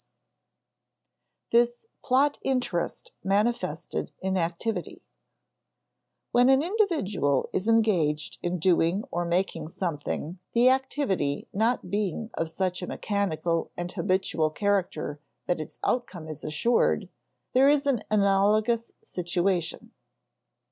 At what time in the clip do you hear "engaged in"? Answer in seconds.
7.67-8.57